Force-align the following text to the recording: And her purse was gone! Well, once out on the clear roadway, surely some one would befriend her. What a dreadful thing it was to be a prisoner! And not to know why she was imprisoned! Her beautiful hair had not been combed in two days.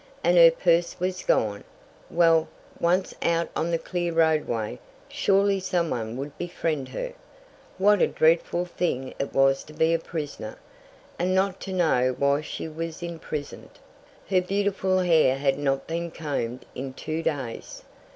And 0.23 0.35
her 0.35 0.49
purse 0.49 0.99
was 0.99 1.21
gone! 1.21 1.63
Well, 2.09 2.47
once 2.79 3.13
out 3.21 3.49
on 3.55 3.69
the 3.69 3.77
clear 3.77 4.11
roadway, 4.11 4.79
surely 5.07 5.59
some 5.59 5.91
one 5.91 6.17
would 6.17 6.35
befriend 6.39 6.89
her. 6.89 7.13
What 7.77 8.01
a 8.01 8.07
dreadful 8.07 8.65
thing 8.65 9.13
it 9.19 9.31
was 9.31 9.63
to 9.65 9.73
be 9.73 9.93
a 9.93 9.99
prisoner! 9.99 10.57
And 11.19 11.35
not 11.35 11.59
to 11.59 11.71
know 11.73 12.15
why 12.17 12.41
she 12.41 12.67
was 12.67 13.03
imprisoned! 13.03 13.77
Her 14.27 14.41
beautiful 14.41 14.97
hair 14.97 15.37
had 15.37 15.59
not 15.59 15.85
been 15.85 16.09
combed 16.09 16.65
in 16.73 16.93
two 16.93 17.21
days. 17.21 17.83